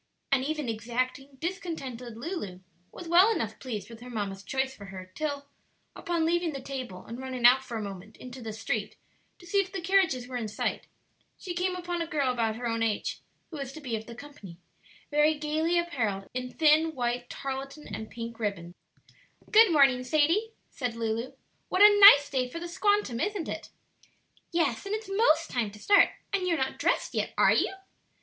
And 0.31 0.43
even 0.43 0.67
exacting, 0.67 1.35
discontented 1.37 2.17
Lulu 2.17 2.61
was 2.91 3.07
well 3.07 3.29
enough 3.31 3.59
pleased 3.59 3.87
with 3.87 3.99
her 3.99 4.09
mamma's 4.09 4.41
choice 4.41 4.75
for 4.75 4.85
her 4.85 5.11
till, 5.13 5.45
upon 5.95 6.25
leaving 6.25 6.53
the 6.53 6.59
table 6.59 7.05
and 7.05 7.19
running 7.19 7.45
out 7.45 7.63
for 7.63 7.77
a 7.77 7.83
moment 7.83 8.17
into 8.17 8.41
the 8.41 8.51
street 8.51 8.95
to 9.37 9.45
see 9.45 9.59
if 9.59 9.71
the 9.71 9.79
carriages 9.79 10.27
were 10.27 10.37
in 10.37 10.47
sight, 10.47 10.87
she 11.37 11.53
came 11.53 11.75
upon 11.75 12.01
a 12.01 12.07
girl 12.07 12.31
about 12.33 12.55
her 12.55 12.65
own 12.67 12.81
age, 12.81 13.19
who 13.51 13.57
was 13.57 13.71
to 13.73 13.79
be 13.79 13.95
of 13.95 14.07
the 14.07 14.15
company, 14.15 14.57
very 15.11 15.35
gayly 15.35 15.77
apparelled 15.77 16.27
in 16.33 16.49
thin 16.51 16.95
white 16.95 17.29
tarletan 17.29 17.85
and 17.93 18.09
pink 18.09 18.39
ribbons, 18.39 18.73
"Good 19.51 19.71
morning, 19.71 20.03
Sadie," 20.03 20.53
said 20.71 20.95
Lulu. 20.95 21.33
"What 21.69 21.83
a 21.83 21.99
nice 21.99 22.27
day 22.27 22.49
for 22.49 22.57
the 22.57 22.67
'squantum,' 22.67 23.19
isn't 23.23 23.47
it?" 23.47 23.69
"Yes; 24.51 24.83
and 24.87 24.95
it's 24.95 25.07
most 25.07 25.51
time 25.51 25.69
to 25.69 25.77
start, 25.77 26.09
and 26.33 26.47
you're 26.47 26.57
not 26.57 26.79
dressed 26.79 27.13
yet, 27.13 27.35
are 27.37 27.53
you?" 27.53 27.71